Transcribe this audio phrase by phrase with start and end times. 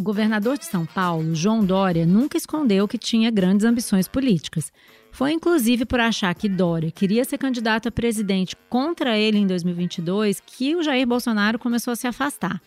[0.00, 4.72] O governador de São Paulo, João Dória, nunca escondeu que tinha grandes ambições políticas.
[5.12, 10.40] Foi inclusive por achar que Dória queria ser candidato a presidente contra ele em 2022
[10.40, 12.62] que o Jair Bolsonaro começou a se afastar.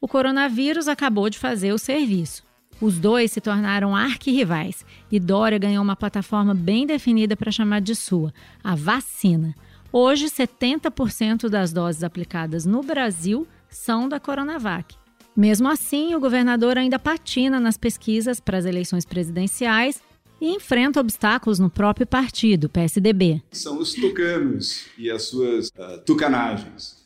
[0.00, 2.44] O coronavírus acabou de fazer o serviço.
[2.80, 7.96] Os dois se tornaram arquirrivais e Dória ganhou uma plataforma bem definida para chamar de
[7.96, 9.54] sua, a vacina.
[9.90, 13.44] Hoje, 70% das doses aplicadas no Brasil
[13.76, 14.96] são da Coronavac.
[15.36, 20.02] Mesmo assim, o governador ainda patina nas pesquisas para as eleições presidenciais
[20.40, 23.42] e enfrenta obstáculos no próprio partido, PSDB.
[23.52, 27.04] São os tucanos e as suas uh, tucanagens.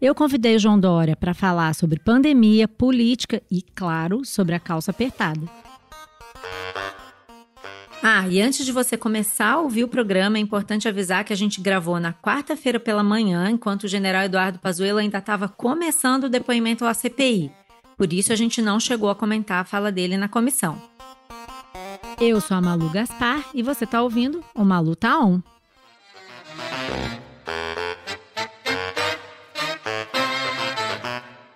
[0.00, 5.42] Eu convidei João Dória para falar sobre pandemia, política e, claro, sobre a calça apertada.
[8.02, 11.36] Ah, e antes de você começar a ouvir o programa, é importante avisar que a
[11.36, 16.28] gente gravou na quarta-feira pela manhã, enquanto o general Eduardo Pazuello ainda estava começando o
[16.30, 17.52] depoimento à CPI.
[17.98, 20.80] Por isso a gente não chegou a comentar a fala dele na comissão.
[22.18, 25.42] Eu sou a Malu Gaspar e você está ouvindo o Malu Tá On.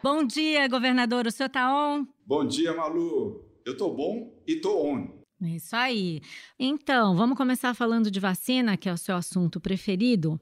[0.03, 1.27] Bom dia, governador.
[1.27, 2.07] O senhor tá on?
[2.27, 3.43] Bom dia, Malu.
[3.65, 5.24] Eu tô bom e tô on.
[5.45, 6.21] É isso aí.
[6.59, 10.41] Então, vamos começar falando de vacina, que é o seu assunto preferido.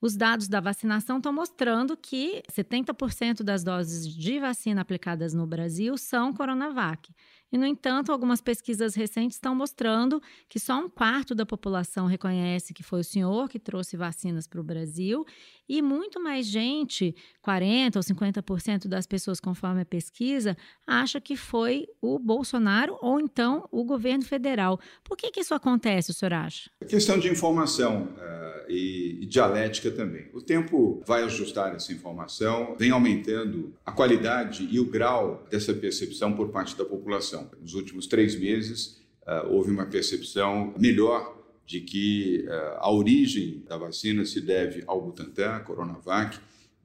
[0.00, 5.96] Os dados da vacinação estão mostrando que 70% das doses de vacina aplicadas no Brasil
[5.96, 7.08] são Coronavac.
[7.52, 12.72] E, no entanto, algumas pesquisas recentes estão mostrando que só um quarto da população reconhece
[12.72, 15.26] que foi o senhor que trouxe vacinas para o Brasil
[15.68, 17.14] e muito mais gente,
[17.46, 23.68] 40% ou 50% das pessoas, conforme a pesquisa, acha que foi o Bolsonaro ou então
[23.70, 24.78] o governo federal.
[25.04, 26.70] Por que, que isso acontece, o senhor acha?
[26.80, 30.28] A questão de informação uh, e, e dialética também.
[30.32, 36.34] O tempo vai ajustar essa informação, vem aumentando a qualidade e o grau dessa percepção
[36.34, 37.41] por parte da população.
[37.60, 43.76] Nos últimos três meses, uh, houve uma percepção melhor de que uh, a origem da
[43.76, 46.38] vacina se deve ao Butantan, Coronavac,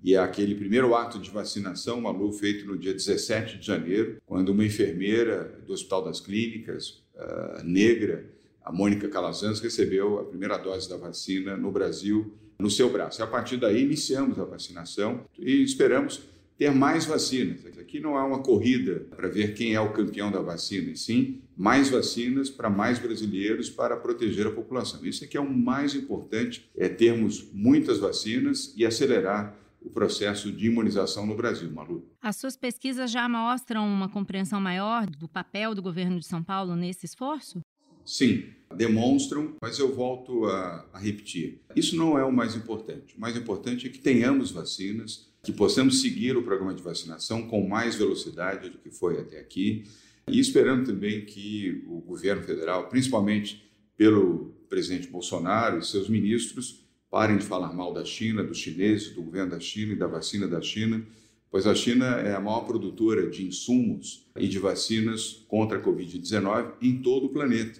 [0.03, 4.49] e é aquele primeiro ato de vacinação, Malu, feito no dia 17 de janeiro, quando
[4.49, 8.25] uma enfermeira do Hospital das Clínicas, uh, negra,
[8.63, 13.21] a Mônica Calazans, recebeu a primeira dose da vacina no Brasil, no seu braço.
[13.21, 16.21] E a partir daí, iniciamos a vacinação e esperamos
[16.57, 17.65] ter mais vacinas.
[17.77, 21.41] Aqui não há uma corrida para ver quem é o campeão da vacina, e sim
[21.55, 25.05] mais vacinas para mais brasileiros para proteger a população.
[25.05, 30.67] Isso aqui é o mais importante, é termos muitas vacinas e acelerar o processo de
[30.67, 32.05] imunização no Brasil, Malu.
[32.21, 36.75] As suas pesquisas já mostram uma compreensão maior do papel do governo de São Paulo
[36.75, 37.61] nesse esforço?
[38.03, 38.45] Sim,
[38.75, 41.61] demonstram, mas eu volto a, a repetir.
[41.75, 43.15] Isso não é o mais importante.
[43.17, 47.65] O mais importante é que tenhamos vacinas, que possamos seguir o programa de vacinação com
[47.65, 49.85] mais velocidade do que foi até aqui,
[50.27, 53.65] e esperando também que o governo federal, principalmente
[53.95, 59.21] pelo presidente Bolsonaro e seus ministros, parem de falar mal da China, dos chineses, do
[59.21, 61.01] governo da China e da vacina da China,
[61.49, 66.73] pois a China é a maior produtora de insumos e de vacinas contra a Covid-19
[66.81, 67.79] em todo o planeta.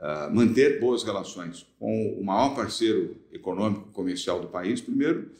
[0.00, 5.30] Uh, manter boas relações com o maior parceiro econômico comercial do país, primeiro,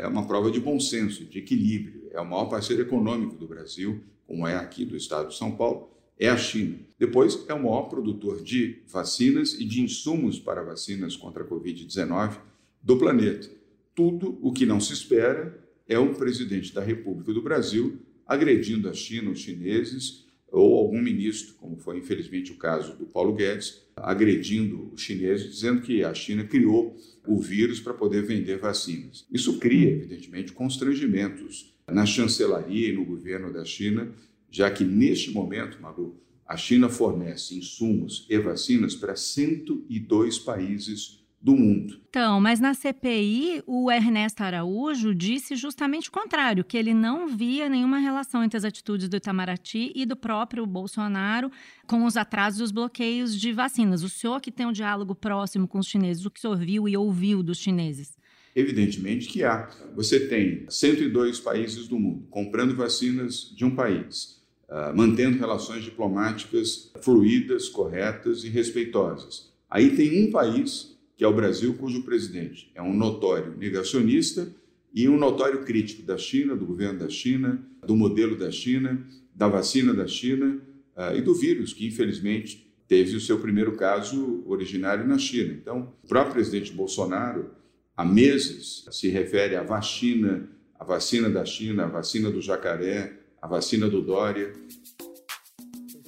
[0.00, 2.08] é uma prova de bom senso, de equilíbrio.
[2.10, 5.90] É o maior parceiro econômico do Brasil, como é aqui do estado de São Paulo,
[6.18, 6.78] é a China.
[6.98, 12.38] Depois, é o maior produtor de vacinas e de insumos para vacinas contra a Covid-19
[12.82, 13.48] do planeta.
[13.94, 15.58] Tudo o que não se espera
[15.88, 21.54] é um presidente da República do Brasil agredindo a China, os chineses, ou algum ministro,
[21.54, 26.44] como foi infelizmente o caso do Paulo Guedes, agredindo os chineses, dizendo que a China
[26.44, 26.96] criou
[27.26, 29.26] o vírus para poder vender vacinas.
[29.30, 34.12] Isso cria, evidentemente, constrangimentos na chancelaria e no governo da China,
[34.50, 41.56] já que neste momento, Malu, a China fornece insumos e vacinas para 102 países do
[41.56, 42.00] mundo.
[42.08, 47.68] Então, mas na CPI, o Ernesto Araújo disse justamente o contrário, que ele não via
[47.68, 51.50] nenhuma relação entre as atitudes do Itamaraty e do próprio Bolsonaro
[51.84, 54.04] com os atrasos e os bloqueios de vacinas.
[54.04, 56.88] O senhor que tem um diálogo próximo com os chineses, o que o senhor viu
[56.88, 58.16] e ouviu dos chineses?
[58.54, 59.68] Evidentemente que há.
[59.96, 66.92] Você tem 102 países do mundo comprando vacinas de um país, uh, mantendo relações diplomáticas
[67.00, 69.50] fluídas, corretas e respeitosas.
[69.68, 70.91] Aí tem um país
[71.22, 74.52] que é o Brasil, cujo presidente é um notório negacionista
[74.92, 79.00] e um notório crítico da China, do governo da China, do modelo da China,
[79.32, 80.60] da vacina da China
[80.96, 85.52] uh, e do vírus, que infelizmente teve o seu primeiro caso originário na China.
[85.52, 87.52] Então, o próprio presidente Bolsonaro,
[87.96, 93.46] há meses, se refere à vacina, a vacina da China, a vacina do jacaré, a
[93.46, 94.52] vacina do Dória.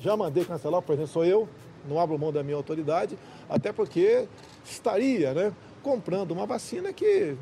[0.00, 1.48] Já mandei cancelar, por exemplo, sou eu,
[1.88, 3.16] não abro mão da minha autoridade,
[3.48, 4.26] até porque
[4.64, 5.52] estaria né,
[5.82, 7.36] comprando uma vacina que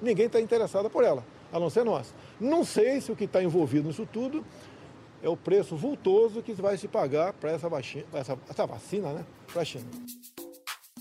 [0.00, 2.14] ninguém está interessado por ela, a não ser nós.
[2.40, 4.44] Não sei se o que está envolvido nisso tudo
[5.22, 7.68] é o preço vultoso que vai se pagar para essa,
[8.12, 9.86] essa, essa vacina né, para a China.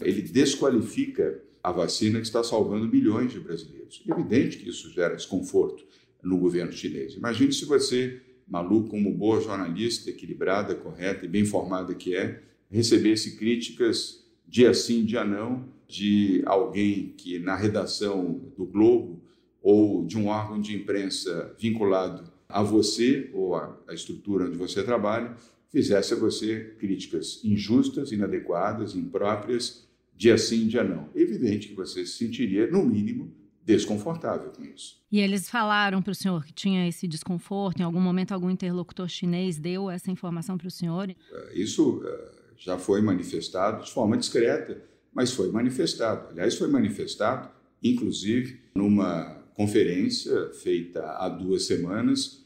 [0.02, 4.04] Ele desqualifica a vacina que está salvando milhões de brasileiros.
[4.08, 5.86] É evidente que isso gera desconforto
[6.22, 7.16] no governo chinês.
[7.16, 13.38] Imagine se você, maluco, como boa jornalista, equilibrada, correta e bem informada que é, recebesse
[13.38, 19.22] críticas dia sim, dia não, de alguém que na redação do Globo
[19.62, 25.36] ou de um órgão de imprensa vinculado a você ou à estrutura onde você trabalha,
[25.70, 31.10] fizesse a você críticas injustas, inadequadas, impróprias, dia sim, dia não.
[31.16, 33.34] Evidente que você se sentiria, no mínimo,
[33.66, 35.02] desconfortável com isso.
[35.12, 37.80] E eles falaram para o senhor que tinha esse desconforto?
[37.80, 41.10] Em algum momento, algum interlocutor chinês deu essa informação para o senhor?
[41.10, 44.82] É, isso é, já foi manifestado de forma discreta,
[45.14, 46.30] mas foi manifestado.
[46.30, 47.50] Aliás, foi manifestado,
[47.82, 52.44] inclusive, numa conferência feita há duas semanas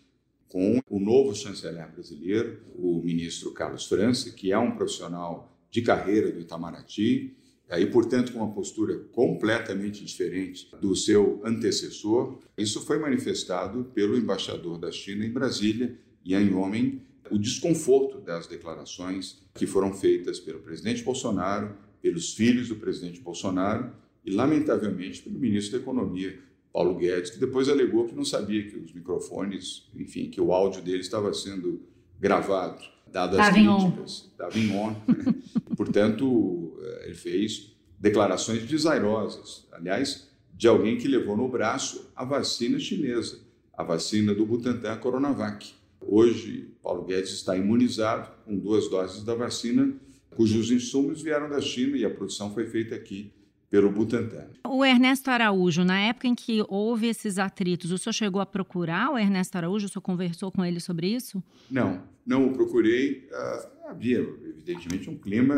[0.47, 6.31] com o novo chanceler brasileiro, o ministro Carlos França, que é um profissional de carreira
[6.31, 7.35] do Itamaraty,
[7.69, 12.39] e, portanto, com uma postura completamente diferente do seu antecessor.
[12.57, 17.01] Isso foi manifestado pelo embaixador da China em Brasília, Yan Homem,
[17.31, 23.91] o desconforto das declarações que foram feitas pelo presidente Bolsonaro, pelos filhos do presidente Bolsonaro
[24.25, 26.39] e, lamentavelmente, pelo ministro da Economia,
[26.71, 30.81] Paulo Guedes, que depois alegou que não sabia que os microfones, enfim, que o áudio
[30.81, 31.81] dele estava sendo
[32.19, 34.29] gravado, dado as críticas.
[34.31, 34.95] Estava em on.
[35.75, 39.67] Portanto, eh, ele fez declarações desairosas.
[39.71, 43.39] Aliás, de alguém que levou no braço a vacina chinesa,
[43.73, 45.73] a vacina do Butantan Coronavac.
[46.09, 49.93] Hoje, Paulo Guedes está imunizado com duas doses da vacina,
[50.35, 53.33] cujos insumos vieram da China e a produção foi feita aqui
[53.69, 54.47] pelo Butantan.
[54.65, 59.11] O Ernesto Araújo, na época em que houve esses atritos, o senhor chegou a procurar
[59.11, 59.87] o Ernesto Araújo?
[59.87, 61.43] O senhor conversou com ele sobre isso?
[61.69, 63.27] Não, não o procurei.
[63.29, 65.55] Uh, havia, evidentemente, um clima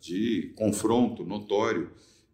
[0.00, 1.90] de confronto notório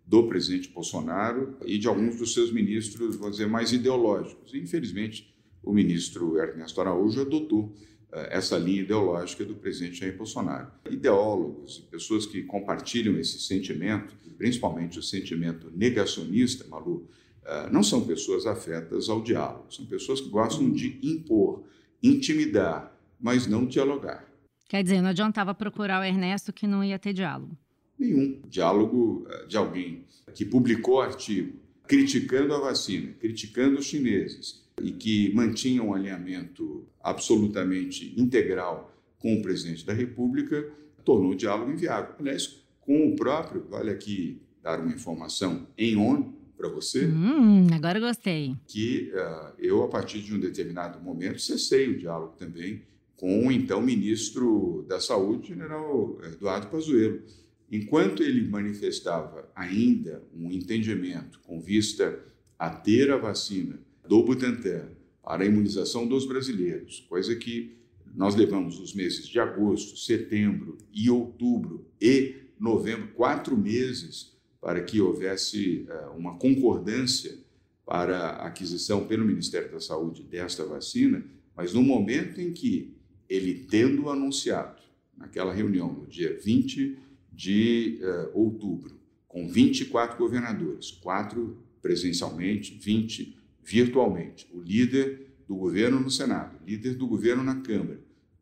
[0.07, 4.55] do presidente Bolsonaro e de alguns dos seus ministros, vou dizer, mais ideológicos.
[4.55, 5.32] Infelizmente,
[5.63, 7.73] o ministro Ernesto Araújo adotou
[8.13, 10.71] eh, essa linha ideológica do presidente Jair Bolsonaro.
[10.91, 17.09] Ideólogos e pessoas que compartilham esse sentimento, principalmente o sentimento negacionista, Malu,
[17.45, 21.65] eh, não são pessoas afetas ao diálogo, são pessoas que gostam de impor,
[22.03, 24.29] intimidar, mas não dialogar.
[24.69, 27.57] Quer dizer, não adiantava procurar o Ernesto que não ia ter diálogo.
[27.99, 28.41] Nenhum.
[28.49, 30.05] Diálogo eh, de alguém
[30.35, 38.13] que publicou artigo criticando a vacina, criticando os chineses, e que mantinha um alinhamento absolutamente
[38.21, 40.69] integral com o presidente da República,
[41.05, 42.15] tornou o diálogo inviável.
[42.19, 47.07] Aliás, com o próprio, vale aqui dar uma informação em ONU para você.
[47.07, 48.57] Hum, agora gostei.
[48.67, 52.83] Que uh, eu, a partir de um determinado momento, cessei o diálogo também
[53.17, 57.23] com o então ministro da Saúde, general Eduardo Pazuello.
[57.71, 62.19] Enquanto ele manifestava ainda um entendimento com vista
[62.59, 64.89] a ter a vacina do Butantan
[65.23, 67.77] para a imunização dos brasileiros, coisa que
[68.15, 75.01] nós levamos os meses de agosto, setembro e outubro e novembro, quatro meses, para que
[75.01, 77.37] houvesse uh, uma concordância
[77.85, 81.25] para a aquisição pelo Ministério da Saúde desta vacina,
[81.57, 82.95] mas no momento em que
[83.29, 84.81] ele, tendo anunciado,
[85.17, 86.99] naquela reunião, no dia 20
[87.33, 96.11] de uh, outubro, com 24 governadores, quatro presencialmente, 20 virtualmente, o líder do governo no
[96.11, 98.01] Senado, líder do governo na Câmara,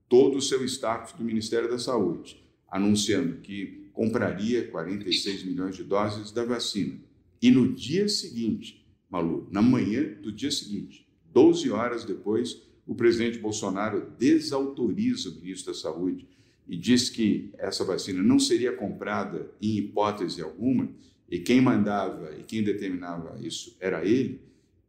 [0.09, 6.31] todo o seu staff do Ministério da Saúde, anunciando que compraria 46 milhões de doses
[6.31, 6.99] da vacina.
[7.43, 13.39] E no dia seguinte, Malu, na manhã do dia seguinte, 12 horas depois, o presidente
[13.39, 16.27] Bolsonaro desautoriza o ministro da Saúde
[16.69, 20.89] e diz que essa vacina não seria comprada em hipótese alguma,
[21.29, 24.41] e quem mandava e quem determinava isso era ele,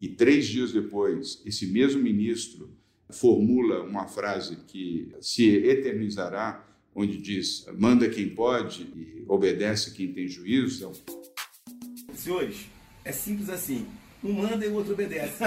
[0.01, 2.75] e três dias depois, esse mesmo ministro
[3.11, 6.65] formula uma frase que se eternizará,
[6.95, 10.91] onde diz: manda quem pode e obedece quem tem juízo.
[12.15, 12.65] Senhores,
[13.05, 13.85] é simples assim.
[14.23, 15.43] Um manda e o outro obedece.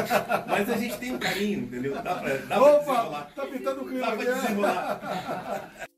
[0.48, 1.94] Mas a gente tem um carinho, entendeu?
[1.94, 3.32] Dá pra, dá Opa, pra desenrolar.
[3.34, 5.88] Tá pintando o clima Dá pra desenrolar.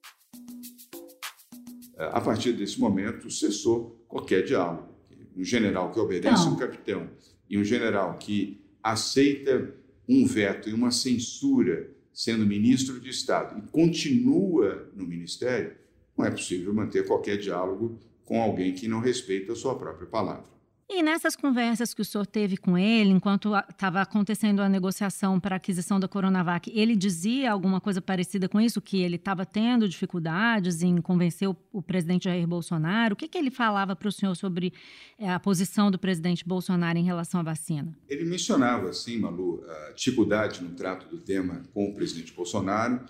[1.98, 4.94] A partir desse momento, cessou qualquer diálogo.
[5.34, 6.52] Um general que obedece Não.
[6.52, 7.08] um capitão
[7.48, 9.74] e um general que aceita
[10.08, 15.76] um veto e uma censura sendo ministro de Estado e continua no ministério,
[16.16, 20.55] não é possível manter qualquer diálogo com alguém que não respeita a sua própria palavra.
[20.88, 25.56] E nessas conversas que o senhor teve com ele, enquanto estava acontecendo a negociação para
[25.56, 28.80] a aquisição da Coronavac, ele dizia alguma coisa parecida com isso?
[28.80, 33.14] Que ele estava tendo dificuldades em convencer o, o, presidente Jair Bolsonaro?
[33.14, 34.72] O que, que ele falava para o senhor sobre
[35.18, 37.92] é, a posição do presidente Bolsonaro em relação à vacina?
[38.08, 43.00] Ele mencionava, sim, Malu, a dificuldade no trato do tema com o presidente Bolsonaro.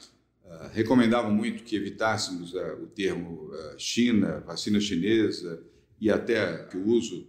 [0.43, 5.63] Uh, recomendava muito que evitássemos uh, o termo uh, China, vacina chinesa
[6.01, 7.27] e até que o uso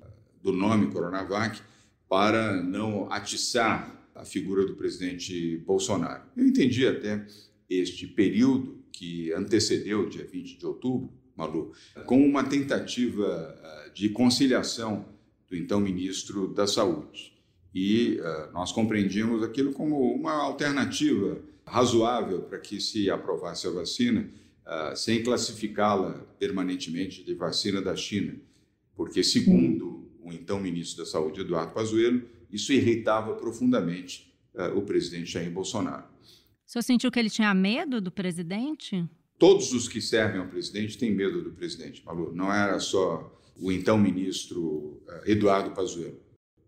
[0.48, 1.62] do nome Coronavac
[2.08, 6.24] para não atiçar a figura do presidente Bolsonaro.
[6.38, 7.26] Eu entendi até
[7.70, 11.74] este período que antecedeu o dia 20 de outubro, Malu,
[12.06, 13.28] como uma tentativa
[13.62, 15.06] ah, de conciliação
[15.50, 17.34] do então ministro da Saúde.
[17.76, 24.28] E uh, nós compreendíamos aquilo como uma alternativa razoável para que se aprovasse a vacina,
[24.66, 28.36] uh, sem classificá-la permanentemente de vacina da China,
[28.96, 29.97] porque, segundo
[30.28, 36.06] o então ministro da Saúde, Eduardo Pazuello, isso irritava profundamente uh, o presidente Jair Bolsonaro.
[36.66, 39.06] O senhor sentiu que ele tinha medo do presidente?
[39.40, 42.34] Todos os que servem ao presidente têm medo do presidente, Malu.
[42.34, 46.20] Não era só o então ministro uh, Eduardo Pazuello.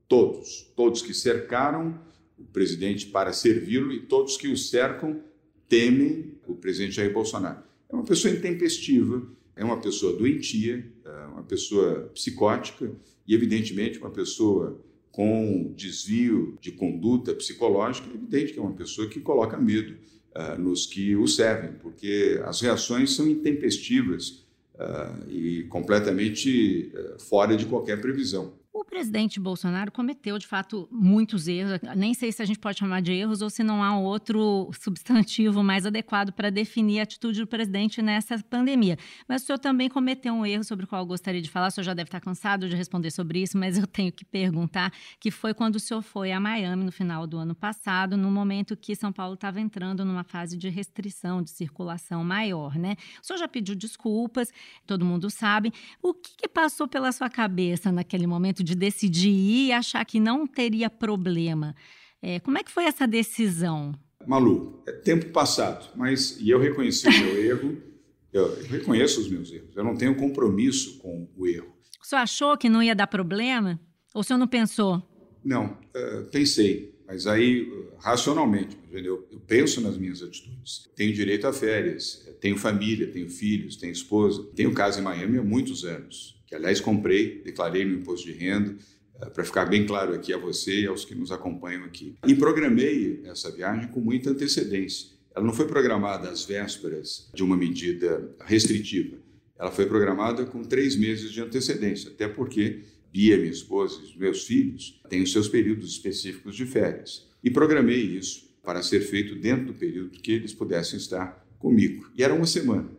[0.07, 1.99] Todos, todos que cercaram
[2.37, 5.21] o presidente para servi-lo e todos que o cercam
[5.67, 7.61] temem o presidente Jair Bolsonaro.
[7.89, 12.89] É uma pessoa intempestiva, é uma pessoa doentia, é uma pessoa psicótica
[13.29, 19.07] e, evidentemente, uma pessoa com desvio de conduta psicológica, é evidente que é uma pessoa
[19.07, 19.95] que coloca medo
[20.35, 27.55] uh, nos que o servem, porque as reações são intempestivas uh, e completamente uh, fora
[27.55, 28.53] de qualquer previsão.
[28.79, 31.81] O presidente Bolsonaro cometeu, de fato, muitos erros.
[31.97, 35.61] Nem sei se a gente pode chamar de erros ou se não há outro substantivo
[35.61, 38.97] mais adequado para definir a atitude do presidente nessa pandemia.
[39.27, 41.67] Mas o senhor também cometeu um erro sobre o qual eu gostaria de falar.
[41.67, 44.93] O senhor já deve estar cansado de responder sobre isso, mas eu tenho que perguntar,
[45.19, 48.77] que foi quando o senhor foi a Miami no final do ano passado, no momento
[48.77, 52.95] que São Paulo estava entrando numa fase de restrição de circulação maior, né?
[53.21, 54.53] O senhor já pediu desculpas,
[54.87, 55.73] todo mundo sabe.
[56.01, 60.19] O que, que passou pela sua cabeça naquele momento de decidir ir e achar que
[60.19, 61.75] não teria problema.
[62.21, 63.93] É, como é que foi essa decisão?
[64.27, 67.81] Malu, é tempo passado, mas e eu reconheci o meu erro,
[68.31, 71.73] eu, reconheço os meus erros, eu não tenho compromisso com o erro.
[72.01, 73.79] O senhor achou que não ia dar problema?
[74.13, 75.01] Ou o senhor não pensou?
[75.43, 80.89] Não, uh, pensei, mas aí, uh, racionalmente, eu, eu penso nas minhas atitudes.
[80.95, 85.43] Tenho direito a férias, tenho família, tenho filhos, tenho esposa, tenho casa em Miami há
[85.43, 88.75] muitos anos que aliás comprei, declarei no imposto de renda,
[89.21, 92.15] eh, para ficar bem claro aqui a você e aos que nos acompanham aqui.
[92.25, 95.11] E programei essa viagem com muita antecedência.
[95.35, 99.17] Ela não foi programada às vésperas de uma medida restritiva.
[99.59, 104.45] Ela foi programada com três meses de antecedência, até porque Bia, minha esposa e meus
[104.45, 107.27] filhos têm os seus períodos específicos de férias.
[107.43, 112.09] E programei isso para ser feito dentro do período que eles pudessem estar comigo.
[112.15, 112.89] E era uma semana.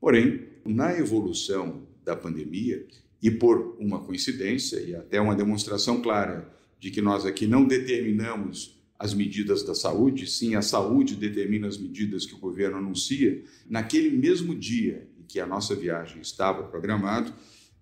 [0.00, 2.86] Porém, na evolução da pandemia
[3.22, 8.80] e por uma coincidência e até uma demonstração clara de que nós aqui não determinamos
[8.98, 14.10] as medidas da saúde, sim, a saúde determina as medidas que o governo anuncia, naquele
[14.10, 17.32] mesmo dia em que a nossa viagem estava programado,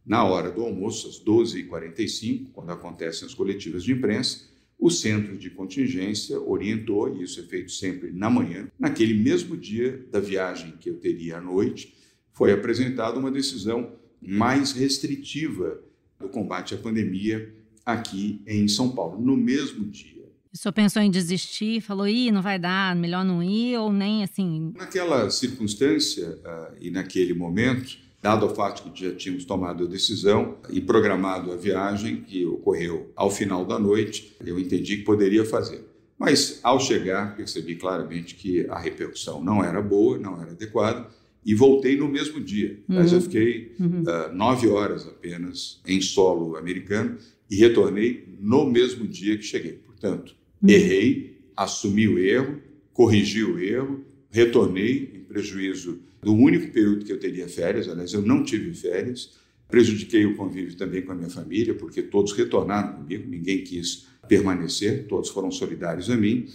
[0.07, 4.49] na hora do almoço, às 12h45, quando acontecem as coletivas de imprensa,
[4.79, 10.07] o centro de contingência orientou, e isso é feito sempre na manhã, naquele mesmo dia
[10.13, 11.95] da viagem que eu teria à noite,
[12.33, 15.81] foi apresentada uma decisão mais restritiva
[16.19, 20.19] do combate à pandemia aqui em São Paulo, no mesmo dia.
[20.53, 24.25] O senhor pensou em desistir, falou, ih, não vai dar, melhor não ir, ou nem
[24.25, 24.73] assim?
[24.77, 30.57] Naquela circunstância uh, e naquele momento, dado o fato que já tínhamos tomado a decisão
[30.71, 35.87] e programado a viagem, que ocorreu ao final da noite, eu entendi que poderia fazer.
[36.19, 41.09] Mas, ao chegar, percebi claramente que a repercussão não era boa, não era adequada,
[41.49, 42.79] e voltei no mesmo dia.
[42.87, 42.97] Uhum.
[42.97, 44.03] Mas eu fiquei uhum.
[44.03, 47.17] uh, nove horas apenas em solo americano
[47.51, 49.73] e retornei no mesmo dia que cheguei.
[49.73, 50.69] Portanto, uhum.
[50.69, 52.61] errei, assumi o erro,
[52.93, 57.89] corrigi o erro, retornei em prejuízo do único período que eu teria férias.
[57.89, 59.31] Aliás, eu não tive férias.
[59.71, 65.07] Prejudiquei o convívio também com a minha família, porque todos retornaram comigo, ninguém quis permanecer,
[65.07, 66.47] todos foram solidários a mim.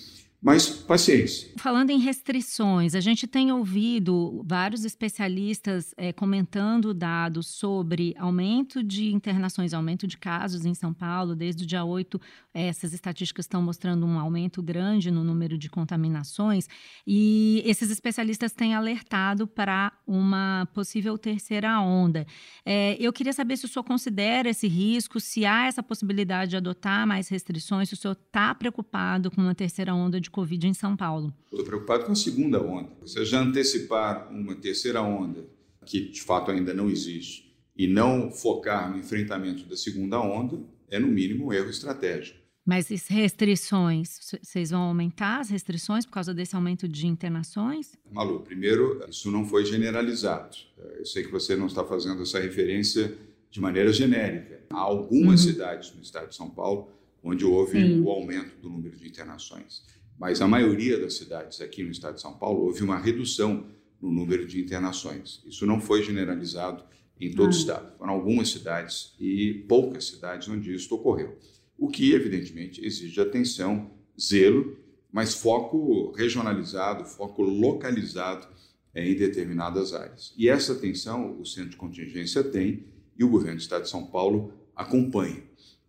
[0.43, 1.53] Mas paciência.
[1.55, 9.13] Falando em restrições, a gente tem ouvido vários especialistas é, comentando dados sobre aumento de
[9.13, 11.33] internações, aumento de casos em São Paulo.
[11.33, 12.19] Desde o dia 8,
[12.53, 16.67] essas estatísticas estão mostrando um aumento grande no número de contaminações.
[17.07, 22.27] E esses especialistas têm alertado para uma possível terceira onda.
[22.65, 26.57] É, eu queria saber se o senhor considera esse risco, se há essa possibilidade de
[26.57, 30.73] adotar mais restrições, se o senhor está preocupado com uma terceira onda de Covid em
[30.73, 31.31] São Paulo?
[31.45, 32.89] Estou preocupado com a segunda onda.
[33.01, 35.45] Você já antecipar uma terceira onda,
[35.85, 40.59] que de fato ainda não existe, e não focar no enfrentamento da segunda onda,
[40.89, 42.39] é no mínimo um erro estratégico.
[42.65, 47.91] Mas restrições, vocês vão aumentar as restrições por causa desse aumento de internações?
[48.09, 50.55] Malu, primeiro, isso não foi generalizado.
[50.97, 53.15] Eu sei que você não está fazendo essa referência
[53.51, 54.61] de maneira genérica.
[54.71, 55.51] Há algumas uhum.
[55.51, 56.89] cidades no estado de São Paulo
[57.23, 58.01] onde houve Sim.
[58.01, 59.81] o aumento do número de internações
[60.17, 63.65] mas a maioria das cidades aqui no estado de São Paulo houve uma redução
[64.01, 65.41] no número de internações.
[65.45, 66.83] Isso não foi generalizado
[67.19, 67.47] em todo ah.
[67.47, 67.97] o estado.
[67.97, 71.37] Foram algumas cidades e poucas cidades onde isso ocorreu.
[71.77, 74.77] O que, evidentemente, exige atenção, zelo,
[75.11, 78.47] mas foco regionalizado, foco localizado
[78.95, 80.33] em determinadas áreas.
[80.37, 82.85] E essa atenção o Centro de Contingência tem
[83.17, 85.43] e o governo do estado de São Paulo acompanha.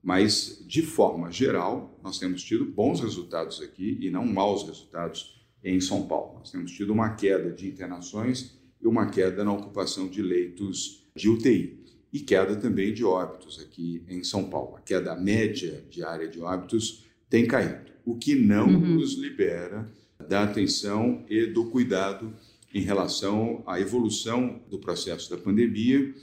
[0.05, 5.81] Mas, de forma geral, nós temos tido bons resultados aqui e não maus resultados em
[5.81, 6.41] São Paulo.
[6.41, 11.31] Nós temos tido uma queda de internações e uma queda na ocupação de leitos de
[11.31, 11.83] UTI
[12.13, 14.77] e queda também de óbitos aqui em São Paulo.
[14.77, 18.97] A queda média diária de óbitos tem caído, o que não uhum.
[18.97, 19.91] nos libera
[20.29, 22.35] da atenção e do cuidado
[22.75, 26.15] em relação à evolução do processo da pandemia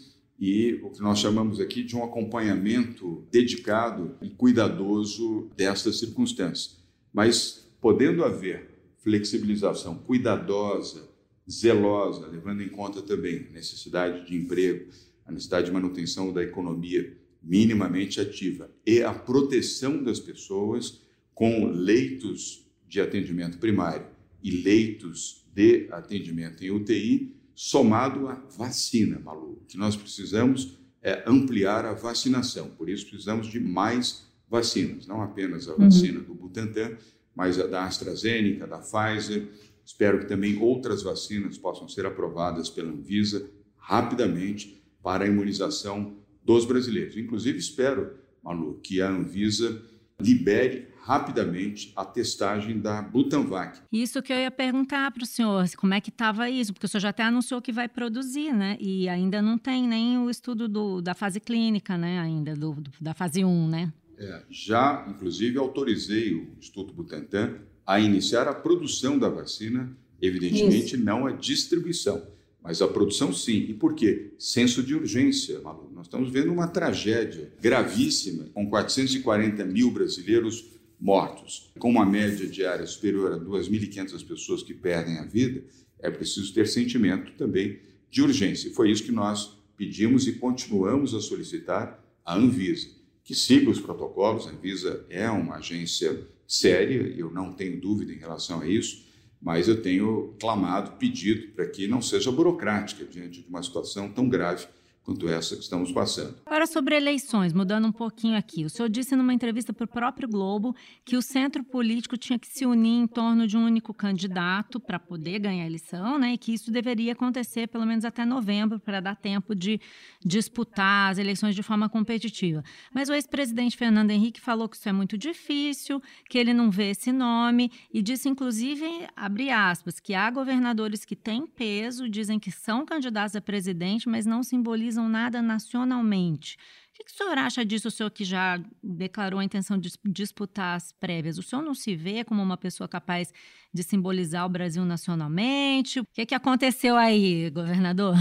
[0.42, 6.84] e o que nós chamamos aqui de um acompanhamento dedicado e cuidadoso destas circunstâncias.
[7.14, 11.08] Mas podendo haver flexibilização cuidadosa,
[11.50, 14.90] zelosa, levando em conta também a necessidade de emprego,
[15.28, 21.02] a necessidade de manutenção da economia minimamente ativa e a proteção das pessoas
[21.36, 24.08] com leitos de atendimento primário
[24.42, 29.60] e leitos de atendimento em UTI, somado à vacina, Malu.
[29.62, 35.22] O que nós precisamos é ampliar a vacinação, por isso precisamos de mais vacinas, não
[35.22, 35.86] apenas a uhum.
[35.86, 36.26] vacina uhum.
[36.26, 36.98] do Butantan,
[37.36, 39.48] mas a da AstraZeneca, da Pfizer.
[39.84, 46.66] Espero que também outras vacinas possam ser aprovadas pela Anvisa rapidamente para a imunização dos
[46.66, 47.18] brasileiros.
[47.18, 49.82] Inclusive, espero, Malu, que a Anvisa
[50.20, 53.80] libere rapidamente a testagem da Butanvac.
[53.92, 56.74] Isso que eu ia perguntar para o senhor, como é que estava isso?
[56.74, 58.78] Porque o senhor já até anunciou que vai produzir, né?
[58.80, 62.20] E ainda não tem nem o estudo do, da fase clínica, né?
[62.20, 63.92] Ainda, do, do, da fase 1, né?
[64.18, 71.04] É, já, inclusive, autorizei o Instituto Butantan a iniciar a produção da vacina, evidentemente isso.
[71.04, 72.22] não a distribuição.
[72.64, 73.66] Mas a produção sim.
[73.70, 74.34] E por quê?
[74.38, 75.92] Senso de urgência, Malu.
[75.92, 82.86] Nós estamos vendo uma tragédia gravíssima, com 440 mil brasileiros mortos, com uma média diária
[82.86, 85.64] superior a 2.500 pessoas que perdem a vida,
[86.00, 88.72] é preciso ter sentimento também de urgência.
[88.72, 92.88] Foi isso que nós pedimos e continuamos a solicitar à Anvisa,
[93.24, 94.46] que siga os protocolos.
[94.46, 99.04] A Anvisa é uma agência séria, eu não tenho dúvida em relação a isso,
[99.42, 104.30] mas eu tenho clamado, pedido para que não seja burocrática diante de uma situação tão
[104.30, 104.68] grave
[105.04, 106.36] quanto essa que estamos passando.
[106.46, 108.64] Agora sobre eleições, mudando um pouquinho aqui.
[108.64, 112.48] O senhor disse numa entrevista para o próprio Globo que o centro político tinha que
[112.48, 116.34] se unir em torno de um único candidato para poder ganhar a eleição, né?
[116.34, 119.82] E que isso deveria acontecer pelo menos até novembro para dar tempo de
[120.24, 122.64] disputar as eleições de forma competitiva.
[122.94, 126.92] Mas o ex-presidente Fernando Henrique falou que isso é muito difícil, que ele não vê
[126.92, 128.86] esse nome e disse inclusive,
[129.16, 134.26] abre aspas, que há governadores que têm peso, dizem que são candidatos a presidente, mas
[134.26, 136.58] não simbolizam realizam nada nacionalmente.
[137.00, 140.76] O que o senhor acha disso, o senhor que já declarou a intenção de disputar
[140.76, 141.40] as prévias?
[141.40, 143.34] O senhor não se vê como uma pessoa capaz
[143.74, 146.00] de simbolizar o Brasil nacionalmente?
[146.00, 148.14] O que, que aconteceu aí, governador?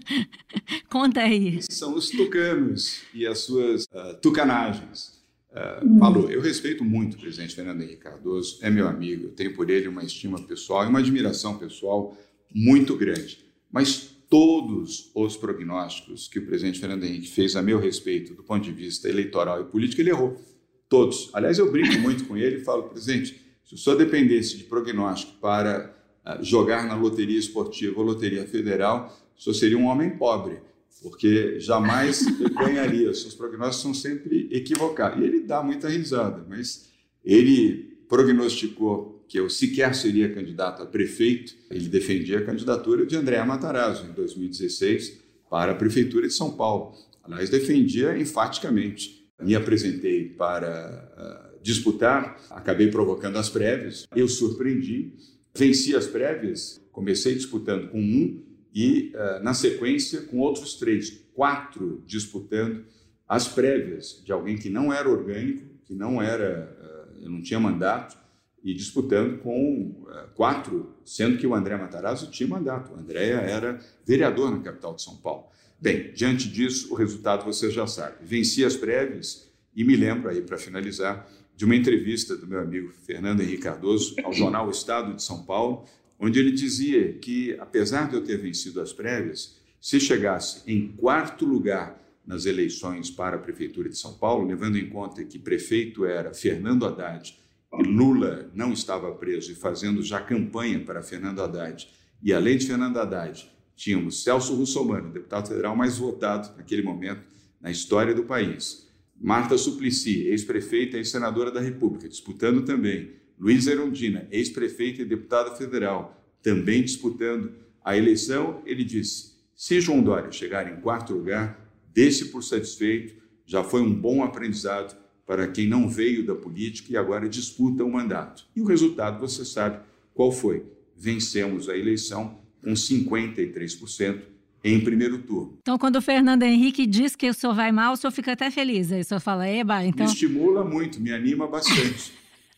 [0.90, 1.62] Conta aí.
[1.62, 5.24] São os tucanos e as suas uh, tucanagens.
[5.50, 9.70] Uh, eu respeito muito o presidente Fernando Henrique Cardoso, é meu amigo, eu tenho por
[9.70, 12.18] ele uma estima pessoal e uma admiração pessoal
[12.52, 13.38] muito grande.
[13.70, 18.64] Mas todos os prognósticos que o presidente Fernando Henrique fez a meu respeito, do ponto
[18.64, 20.40] de vista eleitoral e político, ele errou.
[20.88, 21.30] Todos.
[21.32, 25.32] Aliás, eu brinco muito com ele e falo, presidente, se o senhor dependesse de prognóstico
[25.40, 30.58] para uh, jogar na loteria esportiva ou loteria federal, o senhor seria um homem pobre,
[31.02, 33.10] porque jamais ganharia.
[33.10, 35.20] Os seus prognósticos são sempre equivocados.
[35.20, 36.90] E ele dá muita risada, mas
[37.24, 43.42] ele prognosticou que eu sequer seria candidato a prefeito, ele defendia a candidatura de André
[43.44, 46.94] Matarazzo em 2016 para a prefeitura de São Paulo.
[47.22, 49.24] Aliás, defendia enfaticamente.
[49.40, 55.12] Me apresentei para uh, disputar, acabei provocando as prévias, eu surpreendi,
[55.56, 58.42] venci as prévias, comecei disputando com um
[58.74, 62.84] e, uh, na sequência, com outros três, quatro disputando
[63.28, 67.58] as prévias de alguém que não era orgânico, que não era, uh, eu não tinha
[67.58, 68.16] mandato,
[68.64, 72.94] e disputando com uh, quatro, sendo que o André Matarazzo tinha mandato.
[72.94, 75.44] O André era vereador na capital de São Paulo.
[75.78, 78.16] Bem, diante disso, o resultado você já sabe.
[78.22, 82.90] Venci as prévias e me lembro aí, para finalizar, de uma entrevista do meu amigo
[83.04, 85.84] Fernando Henrique Cardoso ao jornal o Estado de São Paulo,
[86.18, 91.44] onde ele dizia que, apesar de eu ter vencido as prévias, se chegasse em quarto
[91.44, 96.32] lugar nas eleições para a Prefeitura de São Paulo, levando em conta que prefeito era
[96.32, 97.43] Fernando Haddad
[97.82, 101.88] Lula não estava preso e fazendo já campanha para Fernando Haddad,
[102.22, 107.22] e além de Fernando Haddad, tínhamos Celso Russomano, deputado federal mais votado naquele momento
[107.60, 108.88] na história do país,
[109.20, 116.22] Marta Suplicy, ex-prefeita e senadora da República, disputando também, Luiz Erundina, ex-prefeita e deputada federal,
[116.42, 122.42] também disputando a eleição, ele disse: se João Dória chegar em quarto lugar, desse por
[122.42, 127.84] satisfeito, já foi um bom aprendizado para quem não veio da política e agora disputa
[127.84, 128.46] o mandato.
[128.54, 129.80] E o resultado você sabe
[130.12, 130.64] qual foi.
[130.96, 134.34] Vencemos a eleição com 53%
[134.64, 135.58] em primeiro turno.
[135.60, 138.50] Então, quando o Fernando Henrique diz que o senhor vai mal, o senhor fica até
[138.50, 138.90] feliz.
[138.90, 140.06] Aí o senhor fala, eba, então...
[140.06, 142.12] Me estimula muito, me anima bastante.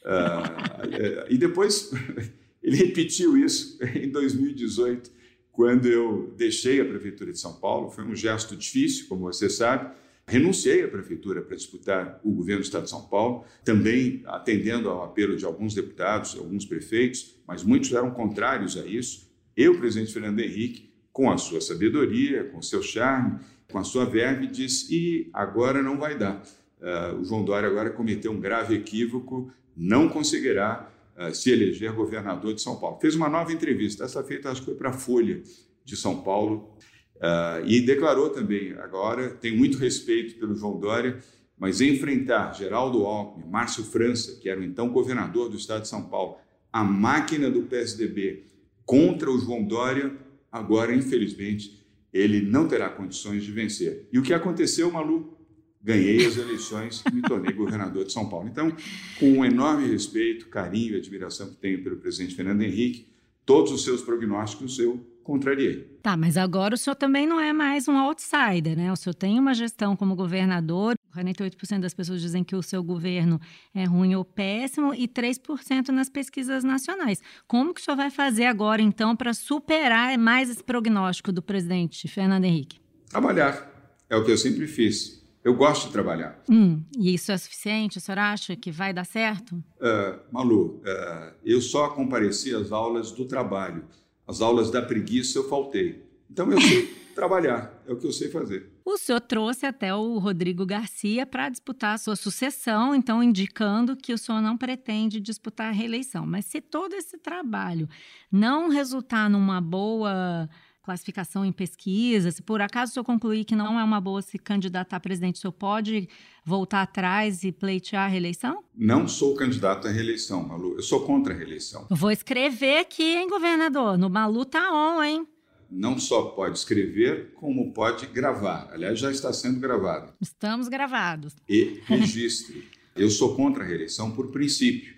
[0.04, 1.90] uh, e depois,
[2.62, 5.10] ele repetiu isso em 2018,
[5.50, 7.90] quando eu deixei a Prefeitura de São Paulo.
[7.90, 9.92] Foi um gesto difícil, como você sabe,
[10.28, 15.04] Renunciei à prefeitura para disputar o governo do Estado de São Paulo, também atendendo ao
[15.04, 19.30] apelo de alguns deputados, alguns prefeitos, mas muitos eram contrários a isso.
[19.56, 23.38] Eu, presidente Fernando Henrique, com a sua sabedoria, com o seu charme,
[23.70, 26.42] com a sua verve, disse: e agora não vai dar.
[26.80, 32.52] Uh, o João Dória agora cometeu um grave equívoco, não conseguirá uh, se eleger governador
[32.52, 32.98] de São Paulo.
[33.00, 35.40] Fez uma nova entrevista, essa feita acho que foi para a Folha
[35.84, 36.76] de São Paulo,
[37.16, 41.18] Uh, e declarou também, agora, tem muito respeito pelo João Dória,
[41.58, 46.02] mas enfrentar Geraldo Alckmin, Márcio França, que era o então governador do estado de São
[46.08, 46.36] Paulo,
[46.70, 48.44] a máquina do PSDB
[48.84, 50.14] contra o João Dória,
[50.52, 54.06] agora, infelizmente, ele não terá condições de vencer.
[54.12, 55.34] E o que aconteceu, Malu?
[55.82, 58.48] Ganhei as eleições e me tornei governador de São Paulo.
[58.48, 58.74] Então,
[59.18, 63.08] com um enorme respeito, carinho e admiração que tenho pelo presidente Fernando Henrique,
[63.44, 65.98] todos os seus prognósticos eu contrariei.
[66.00, 68.92] Tá, mas agora o senhor também não é mais um outsider, né?
[68.92, 73.40] O senhor tem uma gestão como governador, 48% das pessoas dizem que o seu governo
[73.74, 77.20] é ruim ou péssimo e 3% nas pesquisas nacionais.
[77.48, 82.06] Como que o senhor vai fazer agora, então, para superar mais esse prognóstico do presidente
[82.06, 82.78] Fernando Henrique?
[83.08, 83.74] Trabalhar.
[84.08, 85.26] É o que eu sempre fiz.
[85.42, 86.40] Eu gosto de trabalhar.
[86.48, 87.98] Hum, e isso é suficiente?
[87.98, 89.56] O senhor acha que vai dar certo?
[89.56, 93.84] Uh, Malu, uh, eu só compareci às aulas do trabalho
[94.26, 96.04] as aulas da preguiça eu faltei.
[96.30, 98.70] Então eu sei trabalhar, é o que eu sei fazer.
[98.84, 104.12] O senhor trouxe até o Rodrigo Garcia para disputar a sua sucessão, então indicando que
[104.12, 106.26] o senhor não pretende disputar a reeleição.
[106.26, 107.88] Mas se todo esse trabalho
[108.30, 110.48] não resultar numa boa
[110.86, 114.38] classificação em pesquisa, se por acaso o senhor concluir que não é uma boa se
[114.38, 116.08] candidatar a presidente, o senhor pode
[116.44, 118.62] voltar atrás e pleitear a reeleição?
[118.74, 120.76] Não sou candidato à reeleição, Malu.
[120.76, 121.86] Eu sou contra a reeleição.
[121.90, 123.98] vou escrever aqui, hein, governador?
[123.98, 125.26] No Malu tá on, hein?
[125.68, 128.70] Não só pode escrever, como pode gravar.
[128.72, 130.12] Aliás, já está sendo gravado.
[130.20, 131.34] Estamos gravados.
[131.48, 132.68] E registre.
[132.94, 134.95] Eu sou contra a reeleição por princípio.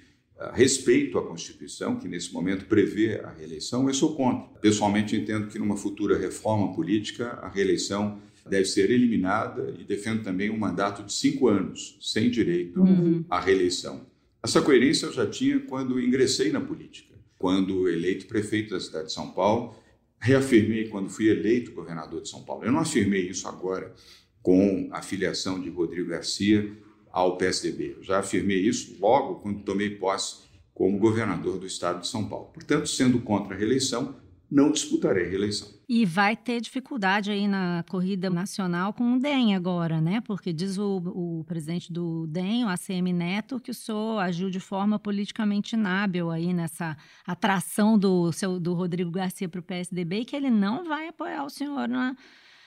[0.52, 4.46] Respeito à Constituição, que nesse momento prevê a reeleição, eu sou contra.
[4.60, 10.48] Pessoalmente, entendo que numa futura reforma política, a reeleição deve ser eliminada e defendo também
[10.48, 13.24] um mandato de cinco anos, sem direito uhum.
[13.28, 14.06] à reeleição.
[14.42, 17.14] Essa coerência eu já tinha quando ingressei na política.
[17.36, 19.74] Quando eleito prefeito da cidade de São Paulo,
[20.20, 22.64] reafirmei quando fui eleito governador de São Paulo.
[22.64, 23.92] Eu não afirmei isso agora
[24.40, 26.70] com a filiação de Rodrigo Garcia
[27.12, 27.96] ao PSDB.
[27.96, 32.50] Eu já afirmei isso logo quando tomei posse como governador do estado de São Paulo.
[32.54, 34.14] Portanto, sendo contra a reeleição,
[34.50, 35.68] não disputarei a reeleição.
[35.88, 40.20] E vai ter dificuldade aí na corrida nacional com o DEM agora, né?
[40.20, 44.60] Porque diz o, o presidente do DEM, o ACM Neto, que o senhor agiu de
[44.60, 50.24] forma politicamente inábil aí nessa atração do, seu, do Rodrigo Garcia para o PSDB e
[50.24, 52.16] que ele não vai apoiar o senhor na,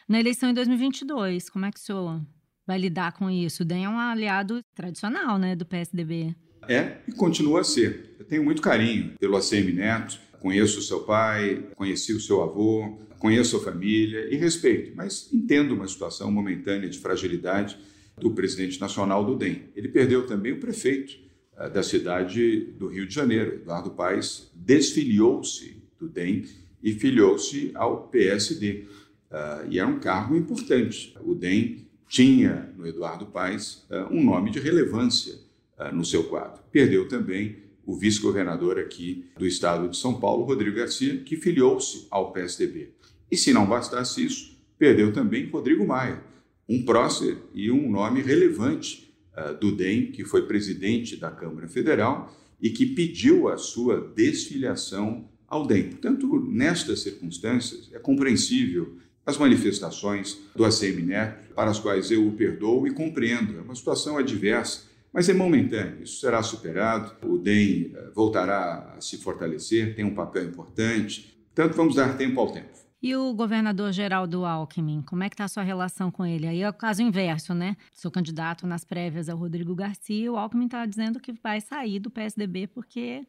[0.08, 1.50] na eleição em 2022.
[1.50, 2.22] Como é que o senhor
[2.66, 3.64] vai lidar com isso?
[3.64, 6.36] O DEM é um aliado tradicional, né, do PSDB.
[6.68, 8.16] É e continua a ser.
[8.20, 13.00] Eu tenho muito carinho pelo ACM Neto, conheço o seu pai, conheci o seu avô,
[13.20, 17.78] conheço a família e respeito, mas entendo uma situação momentânea de fragilidade
[18.18, 19.64] do presidente nacional do DEM.
[19.76, 21.18] Ele perdeu também o prefeito
[21.54, 26.46] uh, da cidade do Rio de Janeiro, Eduardo Paes, desfiliou-se do DEM
[26.82, 28.88] e filiou-se ao PSD.
[29.30, 31.16] Ah, e era um cargo importante.
[31.22, 35.50] O DEM tinha no Eduardo Paes uh, um nome de relevância
[35.92, 36.62] no seu quadro.
[36.72, 42.32] Perdeu também o vice-governador aqui do estado de São Paulo, Rodrigo Garcia, que filiou-se ao
[42.32, 42.92] PSDB.
[43.32, 46.22] E se não bastasse isso, perdeu também Rodrigo Maia,
[46.70, 52.32] um prócer e um nome relevante uh, do DEM, que foi presidente da Câmara Federal
[52.62, 55.90] e que pediu a sua desfiliação ao DEM.
[55.90, 62.32] Portanto, nestas circunstâncias, é compreensível as manifestações do ACM Neto, para as quais eu o
[62.34, 63.58] perdoo e compreendo.
[63.58, 69.02] É uma situação adversa mas é momentâneo, isso será superado, o DEM eh, voltará a
[69.02, 72.70] se fortalecer, tem um papel importante, portanto, vamos dar tempo ao tempo.
[73.04, 76.48] E o governador Geraldo Alckmin, como é que está a sua relação com ele?
[76.48, 77.76] Aí é o caso inverso, né?
[77.92, 82.12] Sou candidato nas prévias ao Rodrigo Garcia, o Alckmin está dizendo que vai sair do
[82.12, 83.26] PSDB porque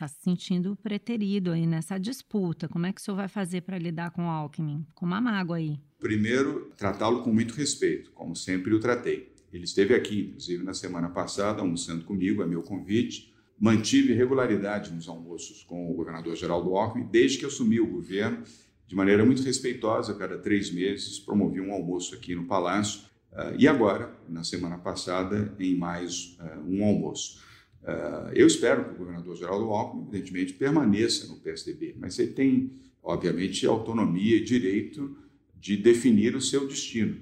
[0.00, 2.66] está se sentindo preterido aí nessa disputa.
[2.68, 4.86] Como é que o senhor vai fazer para lidar com o Alckmin?
[4.94, 5.78] Com uma mágoa aí.
[5.98, 9.30] Primeiro, tratá-lo com muito respeito, como sempre o tratei.
[9.52, 13.34] Ele esteve aqui, inclusive, na semana passada, almoçando comigo, a meu convite.
[13.58, 18.42] Mantive regularidade nos almoços com o governador Geraldo Alckmin, desde que assumi o governo,
[18.86, 23.02] de maneira muito respeitosa, cada três meses, promovi um almoço aqui no Palácio.
[23.32, 27.49] Uh, e agora, na semana passada, em mais uh, um almoço.
[27.82, 32.70] Uh, eu espero que o governador Geraldo Alckmin, evidentemente, permaneça no PSDB, mas ele tem,
[33.02, 35.16] obviamente, autonomia e direito
[35.58, 37.16] de definir o seu destino.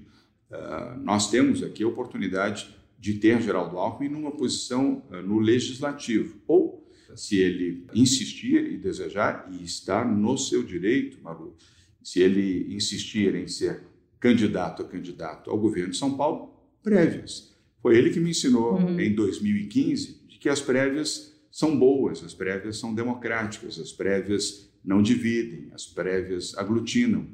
[0.51, 6.37] Ah, nós temos aqui a oportunidade de ter Geraldo Alckmin numa posição uh, no legislativo,
[6.47, 11.55] ou, se ele insistir e desejar, e está no seu direito, Maru,
[12.03, 13.83] se ele insistir em ser
[14.19, 17.55] candidato a candidato ao governo de São Paulo, prévias.
[17.81, 18.99] Foi ele que me ensinou uhum.
[18.99, 25.03] em 2015 de que as prévias são boas, as prévias são democráticas, as prévias não
[25.03, 27.27] dividem, as prévias aglutinam.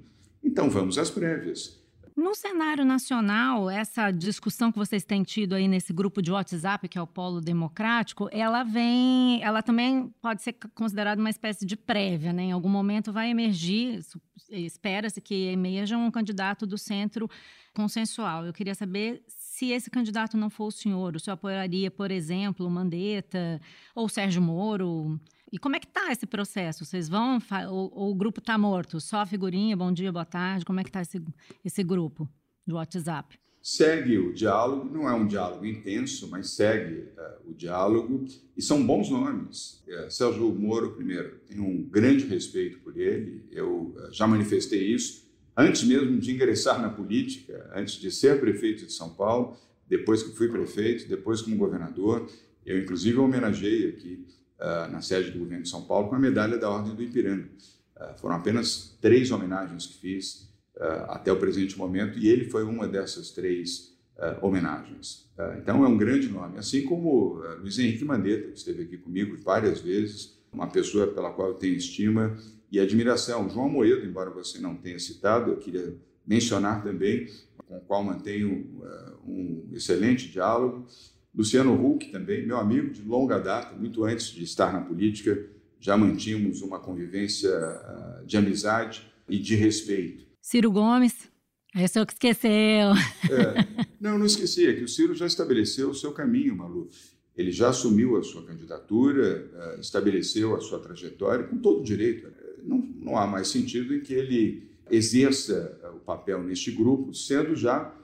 [0.43, 1.83] Então vamos às prévias.
[2.17, 6.97] No cenário nacional, essa discussão que vocês têm tido aí nesse grupo de WhatsApp, que
[6.97, 12.33] é o Polo Democrático, ela vem, ela também pode ser considerada uma espécie de prévia,
[12.33, 12.45] né?
[12.45, 14.01] Em algum momento vai emergir,
[14.49, 17.29] espera-se que emerja um candidato do centro
[17.75, 18.47] consensual.
[18.47, 22.67] Eu queria saber se esse candidato não for o senhor, o senhor apoiaria, por exemplo,
[22.67, 23.61] o Mandetta
[23.95, 25.21] ou o Sérgio Moro?
[25.53, 26.85] E como é que está esse processo?
[26.85, 27.39] Vocês vão
[27.71, 29.01] ou, o grupo está morto?
[29.01, 30.65] Só a figurinha, bom dia, boa tarde.
[30.65, 31.23] Como é que está esse,
[31.65, 32.29] esse grupo
[32.67, 33.39] do WhatsApp?
[33.63, 38.25] Segue o diálogo, não é um diálogo intenso, mas segue uh, o diálogo
[38.57, 39.85] e são bons nomes.
[39.87, 45.24] Uh, Sérgio Moro, primeiro, tenho um grande respeito por ele, eu uh, já manifestei isso
[45.57, 49.57] antes mesmo de ingressar na política, antes de ser prefeito de São Paulo,
[49.89, 52.29] depois que fui prefeito, depois como governador.
[52.65, 54.27] Eu, inclusive, homenageei aqui
[54.59, 57.49] uh, na sede do governo de São Paulo com a medalha da Ordem do Ipiranga.
[57.97, 62.65] Uh, foram apenas três homenagens que fiz uh, até o presente momento e ele foi
[62.65, 63.93] uma dessas três
[64.41, 65.29] homenagens.
[65.61, 69.81] então é um grande nome, assim como Luiz Henrique Mandetta, que esteve aqui comigo várias
[69.81, 72.39] vezes, uma pessoa pela qual eu tenho estima
[72.75, 73.49] e admiração.
[73.49, 77.29] João Moedo, embora você não tenha citado, eu queria mencionar também,
[77.69, 78.83] com o qual mantenho
[79.27, 80.87] um excelente diálogo,
[81.35, 85.47] Luciano Huck também, meu amigo de longa data, muito antes de estar na política,
[85.81, 90.25] já mantínhamos uma convivência ah, de amizade e de respeito.
[90.41, 91.29] Ciro Gomes,
[91.75, 92.49] aí o senhor que esqueceu.
[92.49, 96.89] É, não, não esqueci, é que o Ciro já estabeleceu o seu caminho, Malu.
[97.37, 102.29] Ele já assumiu a sua candidatura, ah, estabeleceu a sua trajetória com todo direito.
[102.65, 107.95] Não, não há mais sentido em que ele exerça o papel neste grupo, sendo já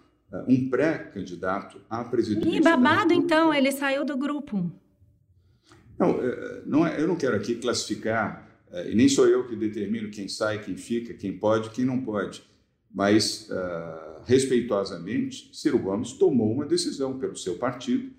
[0.47, 2.57] um pré-candidato à presidência.
[2.57, 4.71] E babado, então, ele saiu do grupo.
[5.99, 9.57] Não, é, não é, eu não quero aqui classificar, é, e nem sou eu que
[9.57, 12.43] determino quem sai, quem fica, quem pode, quem não pode.
[12.93, 18.11] Mas, uh, respeitosamente, Ciro Gomes tomou uma decisão pelo seu partido,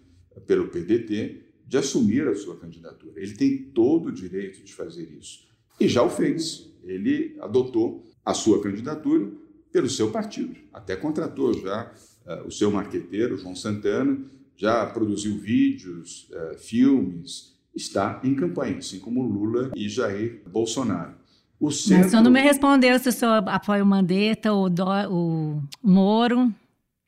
[0.47, 3.19] pelo PDT, de assumir a sua candidatura.
[3.21, 5.45] Ele tem todo o direito de fazer isso.
[5.82, 6.72] E já o fez.
[6.84, 9.32] Ele adotou a sua candidatura
[9.72, 10.56] pelo seu partido.
[10.72, 11.91] Até contratou já
[12.28, 14.20] uh, o seu marqueteiro, João Santana,
[14.56, 21.15] já produziu vídeos, uh, filmes, está em campanha, assim como Lula e Jair Bolsonaro.
[21.60, 21.98] O centro...
[21.98, 24.86] Mas o senhor não me respondeu se o senhor apoia o Mandetta, o, Do...
[25.10, 26.54] o Moro.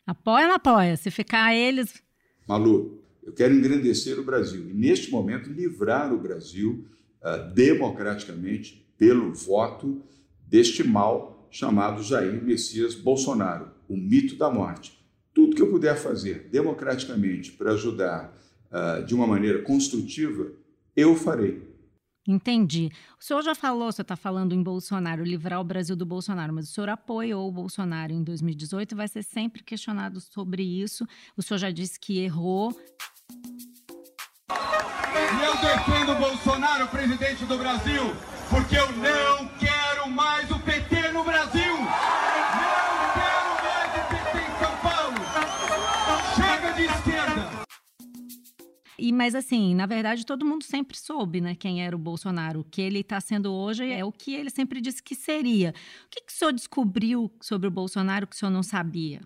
[0.08, 0.98] Apoia ou não apoia?
[0.98, 2.02] Se ficar eles.
[2.48, 6.88] Malu, Eu quero engrandecer o Brasil e, neste momento, livrar o Brasil
[7.24, 10.02] uh, democraticamente pelo voto
[10.46, 15.00] deste mal chamado Jair Messias Bolsonaro, o mito da morte.
[15.34, 18.36] Tudo que eu puder fazer democraticamente para ajudar
[18.72, 20.52] uh, de uma maneira construtiva,
[20.96, 21.74] eu farei.
[22.26, 22.90] Entendi.
[23.20, 26.70] O senhor já falou, você está falando em Bolsonaro, livrar o Brasil do Bolsonaro, mas
[26.70, 31.06] o senhor apoiou o Bolsonaro em 2018 e vai ser sempre questionado sobre isso.
[31.36, 32.74] O senhor já disse que errou.
[35.54, 38.16] Eu defendo o Bolsonaro, presidente do Brasil,
[38.50, 41.74] porque eu não quero mais o PT no Brasil.
[48.98, 52.62] E, mas assim, na verdade, todo mundo sempre soube, né, quem era o Bolsonaro.
[52.62, 55.74] O que ele está sendo hoje é o que ele sempre disse que seria.
[56.06, 59.22] O que, que o senhor descobriu sobre o Bolsonaro que o senhor não sabia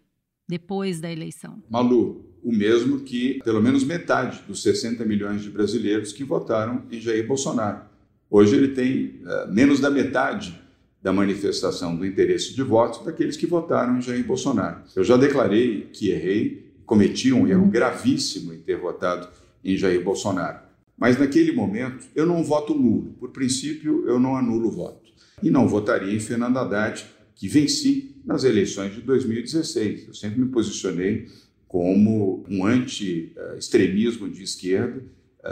[0.47, 1.61] depois da eleição?
[1.69, 6.99] Malu, o mesmo que pelo menos metade dos 60 milhões de brasileiros que votaram em
[6.99, 7.81] Jair Bolsonaro.
[8.29, 10.59] Hoje ele tem uh, menos da metade
[11.01, 14.81] da manifestação do interesse de votos daqueles que votaram em Jair Bolsonaro.
[14.95, 19.27] Eu já declarei que errei, cometi um erro gravíssimo em ter votado
[19.63, 20.59] em Jair Bolsonaro.
[20.97, 23.13] Mas naquele momento eu não voto nulo.
[23.19, 25.07] Por princípio, eu não anulo o voto.
[25.43, 27.05] E não votaria em Fernando Haddad,
[27.35, 30.09] que venci nas eleições de 2016.
[30.09, 31.27] Eu sempre me posicionei
[31.67, 35.01] como um anti-extremismo de esquerda.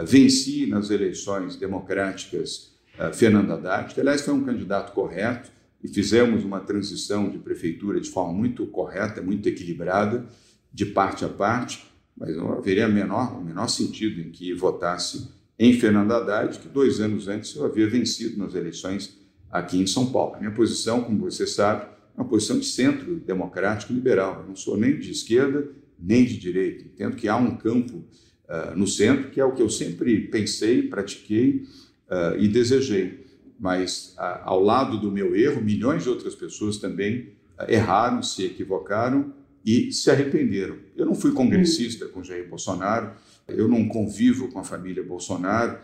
[0.04, 2.72] Venci nas eleições democráticas
[3.14, 5.50] Fernando Haddad, que aliás foi um candidato correto,
[5.82, 10.26] e fizemos uma transição de prefeitura de forma muito correta, muito equilibrada,
[10.72, 11.86] de parte a parte
[12.16, 17.00] mas não haveria menor, o menor sentido em que votasse em Fernando Haddad, que dois
[17.00, 19.18] anos antes eu havia vencido nas eleições
[19.50, 20.34] aqui em São Paulo.
[20.34, 24.40] A minha posição, como você sabe, uma posição de centro democrático liberal.
[24.40, 26.84] Eu não sou nem de esquerda nem de direita.
[26.84, 30.82] Entendo que há um campo uh, no centro que é o que eu sempre pensei,
[30.82, 31.64] pratiquei
[32.10, 33.24] uh, e desejei.
[33.58, 37.34] Mas uh, ao lado do meu erro, milhões de outras pessoas também
[37.68, 39.32] erraram, se equivocaram
[39.64, 40.76] e se arrependeram.
[40.94, 43.12] Eu não fui congressista com Jair Bolsonaro,
[43.48, 45.78] eu não convivo com a família Bolsonaro,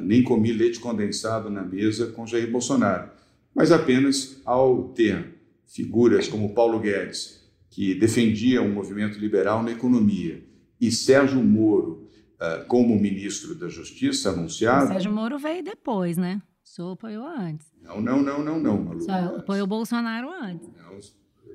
[0.00, 3.10] nem comi leite condensado na mesa com Jair Bolsonaro,
[3.52, 5.39] mas apenas ao ter
[5.70, 10.44] figuras como Paulo Guedes, que defendia um movimento liberal na economia,
[10.80, 12.08] e Sérgio Moro,
[12.40, 14.88] uh, como ministro da Justiça anunciado.
[14.88, 16.42] Sérgio Moro veio depois, né?
[16.64, 17.66] O senhor apoiou antes.
[17.80, 19.00] Não, não, não, não, não, Malu.
[19.00, 20.68] Só apoiou o Bolsonaro antes.
[20.76, 20.98] Não,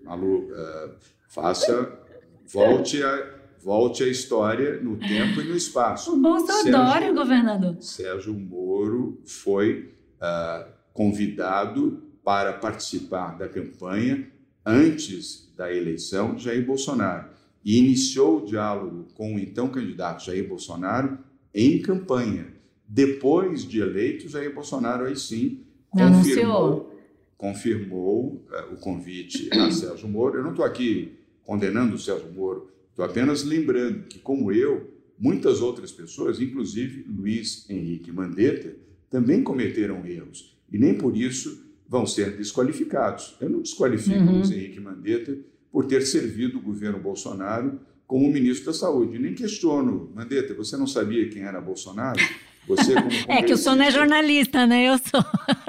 [0.03, 0.95] Malu, uh,
[1.27, 1.99] Faça,
[2.47, 6.13] volte a, volte a história no tempo e no espaço.
[6.13, 7.75] O Bolsonaro, governador.
[7.81, 14.27] Sérgio Moro foi uh, convidado para participar da campanha
[14.65, 17.29] antes da eleição de Jair Bolsonaro
[17.63, 21.19] e iniciou o diálogo com o então candidato Jair Bolsonaro
[21.53, 22.47] em campanha.
[22.87, 25.61] Depois de eleito, Jair Bolsonaro aí sim
[25.91, 26.99] confirmou,
[27.37, 30.37] confirmou uh, o convite a Sérgio Moro.
[30.37, 32.71] Eu não estou aqui condenando o Sérgio Moro.
[32.89, 38.75] Estou apenas lembrando que, como eu, muitas outras pessoas, inclusive Luiz Henrique Mandetta,
[39.11, 43.35] também cometeram erros e nem por isso vão ser desqualificados.
[43.39, 44.37] Eu não desqualifico uhum.
[44.37, 45.37] Luiz Henrique Mandetta
[45.71, 49.19] por ter servido o governo Bolsonaro como ministro da Saúde.
[49.19, 52.19] Nem questiono, Mandetta, você não sabia quem era Bolsonaro?
[52.67, 54.87] Você como É que o senhor não é jornalista, né?
[54.87, 55.23] Eu sou.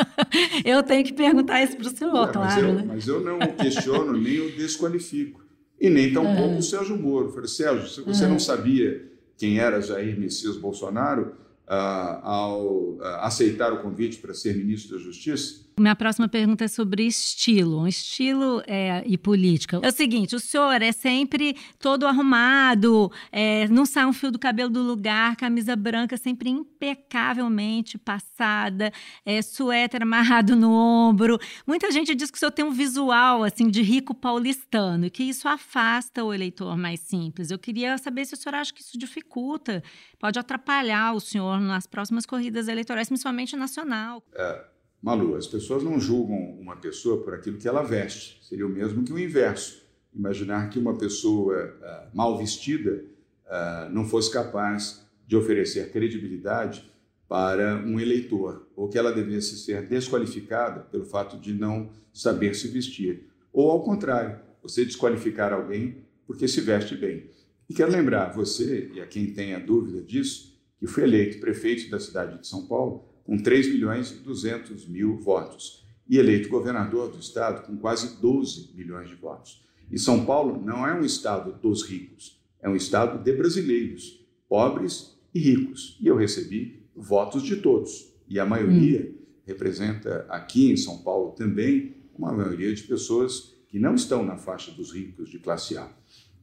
[0.64, 2.38] eu tenho que perguntar isso para o senhor, é, claro.
[2.38, 2.84] Mas eu, né?
[2.86, 5.44] mas eu não questiono nem o desqualifico
[5.80, 6.58] e nem tampouco uhum.
[6.58, 7.26] o Sérgio Moro.
[7.26, 8.30] Eu falei, Sérgio, se você uhum.
[8.30, 11.32] não sabia quem era Jair Messias Bolsonaro
[11.68, 16.68] uh, ao uh, aceitar o convite para ser ministro da Justiça, minha próxima pergunta é
[16.68, 19.78] sobre estilo, estilo é, e política.
[19.82, 24.38] É o seguinte, o senhor é sempre todo arrumado, é, não sai um fio do
[24.38, 28.90] cabelo do lugar, camisa branca sempre impecavelmente passada,
[29.22, 31.38] é, suéter amarrado no ombro.
[31.66, 35.24] Muita gente diz que o senhor tem um visual assim de rico paulistano e que
[35.24, 37.50] isso afasta o eleitor mais simples.
[37.50, 39.82] Eu queria saber se o senhor acha que isso dificulta,
[40.18, 44.24] pode atrapalhar o senhor nas próximas corridas eleitorais, principalmente nacional.
[44.34, 44.75] É
[45.06, 48.44] Malu, as pessoas não julgam uma pessoa por aquilo que ela veste.
[48.44, 49.80] Seria o mesmo que o inverso.
[50.12, 53.04] Imaginar que uma pessoa uh, mal vestida
[53.46, 56.90] uh, não fosse capaz de oferecer credibilidade
[57.28, 62.66] para um eleitor, ou que ela devesse ser desqualificada pelo fato de não saber se
[62.66, 63.28] vestir.
[63.52, 67.30] Ou ao contrário, você desqualificar alguém porque se veste bem.
[67.70, 72.00] E quero lembrar você, e a quem tenha dúvida disso, que fui eleito prefeito da
[72.00, 77.18] cidade de São Paulo com 3 milhões e 200 mil votos, e eleito governador do
[77.18, 79.66] estado com quase 12 milhões de votos.
[79.90, 84.24] E São Paulo não é um estado dos ricos, é um estado de brasileiros.
[84.48, 85.98] pobres e ricos.
[86.00, 88.14] E eu recebi votos de todos.
[88.28, 89.24] E a maioria hum.
[89.44, 94.70] representa aqui em São Paulo também uma maioria de pessoas que não estão na faixa
[94.70, 95.92] dos ricos de classe A.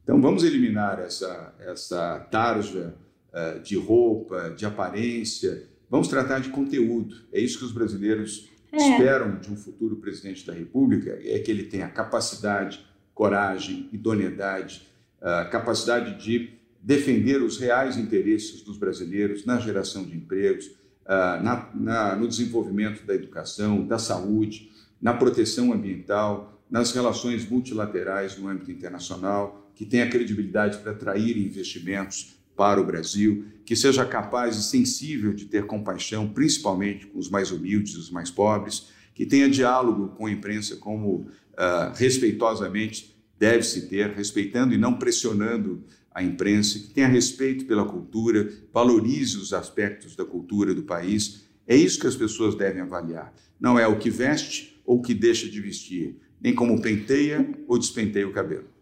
[0.02, 2.94] Então vamos eliminar essa, essa tarja
[3.32, 5.68] uh, de roupa, de aparência.
[5.90, 7.14] Vamos tratar de conteúdo.
[7.32, 8.76] É isso que os brasileiros é.
[8.76, 14.88] esperam de um futuro presidente da República, é que ele tenha capacidade, coragem, idoneidade,
[15.20, 16.50] uh, capacidade de
[16.82, 23.06] defender os reais interesses dos brasileiros na geração de empregos, uh, na, na, no desenvolvimento
[23.06, 24.70] da educação, da saúde,
[25.00, 32.36] na proteção ambiental, nas relações multilaterais no âmbito internacional, que tenha credibilidade para atrair investimentos
[32.56, 37.50] para o Brasil, que seja capaz e sensível de ter compaixão, principalmente com os mais
[37.50, 44.10] humildes, os mais pobres, que tenha diálogo com a imprensa como uh, respeitosamente deve-se ter,
[44.10, 45.84] respeitando e não pressionando
[46.14, 51.44] a imprensa, que tenha respeito pela cultura, valorize os aspectos da cultura do país.
[51.66, 53.34] É isso que as pessoas devem avaliar.
[53.58, 57.78] Não é o que veste ou o que deixa de vestir, nem como penteia ou
[57.78, 58.73] despenteia o cabelo.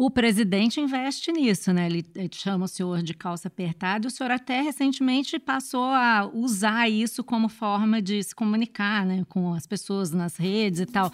[0.00, 1.86] O presidente investe nisso, né?
[1.86, 6.88] Ele, chama o senhor de calça apertada e o senhor até recentemente passou a usar
[6.88, 11.10] isso como forma de se comunicar né, com as pessoas nas redes e tal.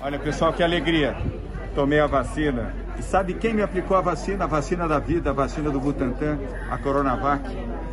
[0.00, 1.16] Olha, pessoal, que alegria.
[1.74, 2.72] Tomei a vacina.
[2.96, 4.44] E sabe quem me aplicou a vacina?
[4.44, 6.38] A vacina da vida, a vacina do Butantan,
[6.70, 7.42] a Coronavac.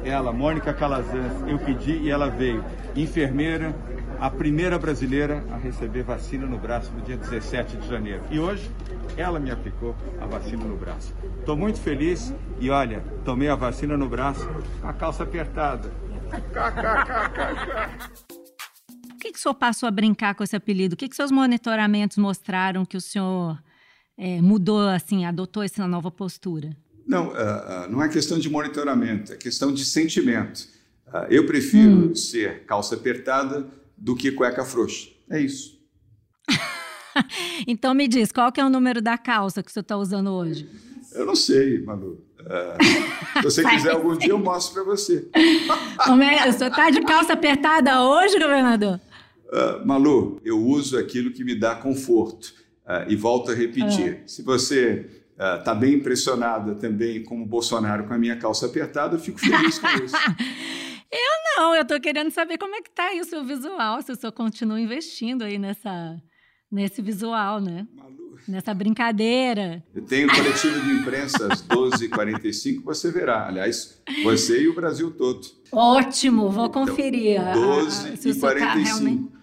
[0.05, 1.41] Ela, Mônica Calazans.
[1.47, 2.63] Eu pedi e ela veio.
[2.95, 3.76] Enfermeira,
[4.20, 8.24] a primeira brasileira a receber vacina no braço no dia 17 de janeiro.
[8.32, 8.70] E hoje
[9.15, 11.13] ela me aplicou a vacina no braço.
[11.39, 14.47] Estou muito feliz e olha, tomei a vacina no braço
[14.82, 15.91] com a calça apertada.
[19.07, 20.93] Por que, que o senhor passou a brincar com esse apelido?
[20.93, 23.61] O que, que seus monitoramentos mostraram que o senhor
[24.18, 26.76] é, mudou, assim, adotou essa nova postura?
[27.05, 30.68] Não, uh, uh, não é questão de monitoramento, é questão de sentimento.
[31.07, 32.15] Uh, eu prefiro hum.
[32.15, 33.65] ser calça apertada
[33.98, 35.10] do que cueca frouxa.
[35.30, 35.78] É isso.
[37.68, 40.70] então me diz, qual que é o número da calça que você está usando hoje?
[41.14, 42.28] Eu não sei, Manu.
[42.39, 45.28] Uh, se você quiser algum dia, eu mostro para você.
[45.34, 49.00] o senhor está de calça apertada hoje, governador?
[49.48, 52.54] Uh, Malu, eu uso aquilo que me dá conforto.
[52.86, 58.18] Uh, e volto a repetir: se você está bem impressionada também, como Bolsonaro, com a
[58.18, 60.16] minha calça apertada, eu fico feliz com isso.
[61.12, 64.12] eu não, eu estou querendo saber como é que está aí o seu visual, se
[64.12, 66.22] o senhor continua investindo aí nessa,
[66.72, 67.88] nesse visual, né?
[67.95, 68.38] Malu.
[68.47, 69.84] Nessa brincadeira.
[69.93, 73.47] Eu tenho coletivo de imprensa às 12h45, você verá.
[73.47, 75.41] Aliás, você e o Brasil todo.
[75.72, 77.41] Ótimo, vou então, conferir.
[77.41, 79.36] 12h45.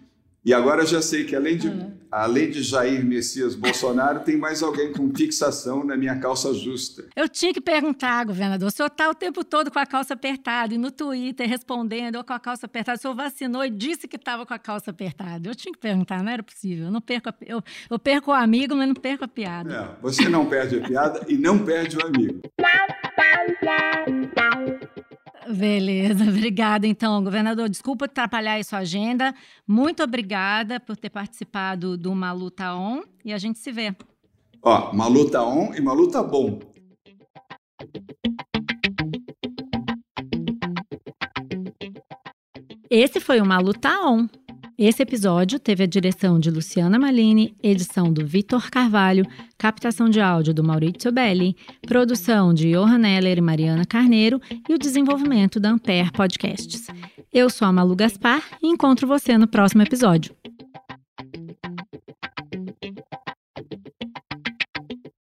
[0.45, 1.91] E agora já sei que além de, uhum.
[2.11, 7.07] além de Jair Messias Bolsonaro, tem mais alguém com fixação na minha calça justa.
[7.17, 10.75] Eu tinha que perguntar, governador, o senhor está o tempo todo com a calça apertada
[10.75, 12.99] e no Twitter respondendo ou com a calça apertada.
[12.99, 15.49] O senhor vacinou e disse que estava com a calça apertada.
[15.49, 16.87] Eu tinha que perguntar, não era possível.
[16.87, 19.75] Eu, não perco a, eu, eu perco o amigo, mas não perco a piada.
[19.75, 22.43] É, você não perde a piada e não perde o amigo.
[25.49, 26.87] Beleza, obrigada.
[26.87, 29.35] Então, governador, desculpa atrapalhar aí sua agenda.
[29.67, 33.95] Muito obrigada por ter participado do Malu Tá On e a gente se vê.
[34.63, 36.59] Ó, Malu Tá On e Malu Tá Bom.
[42.91, 44.27] Esse foi o Malu Tá On.
[44.77, 49.25] Esse episódio teve a direção de Luciana Malini, edição do Vitor Carvalho,
[49.57, 51.57] captação de áudio do Maurício Belli,
[51.87, 56.89] produção de Johan Heller e Mariana Carneiro e o desenvolvimento da Ampere Podcasts.
[57.33, 60.35] Eu sou a Malu Gaspar e encontro você no próximo episódio.